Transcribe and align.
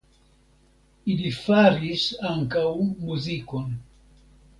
Ili 1.15 1.29
faris 1.39 2.05
ankaŭ 2.31 2.65
muzikon. 3.11 3.69